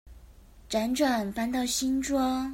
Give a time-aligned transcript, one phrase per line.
[0.67, 2.49] 輾轉搬到新莊